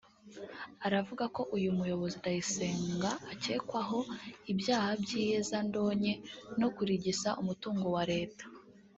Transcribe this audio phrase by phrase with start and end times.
[0.85, 3.99] aravuga ko uyu muyobozi Ndayisenga akekwaho
[4.51, 6.13] ibyaha by’iyezandonke
[6.59, 8.45] no kurigisa umutungo wa Leta